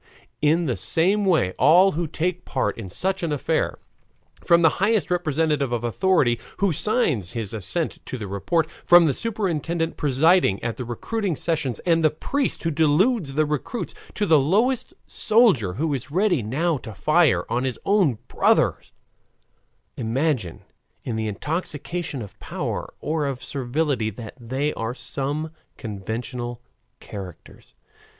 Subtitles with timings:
[0.41, 3.77] In the same way all who take part in such an affair,
[4.43, 9.13] from the highest representative of authority who signs his assent to the report, from the
[9.13, 14.39] superintendent presiding at the recruiting sessions, and the priest who deludes the recruits, to the
[14.39, 18.91] lowest soldier who is ready now to fire on his own brothers,
[19.97, 20.63] imagine,
[21.03, 26.59] in the intoxication of power or of servility, that they are some conventional
[26.99, 27.75] characters.